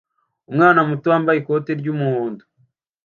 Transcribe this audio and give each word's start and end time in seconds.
umwana 0.51 0.79
muto 0.89 1.05
wambaye 1.11 1.37
ikoti 1.39 1.71
ry'umuhondo 1.79 2.43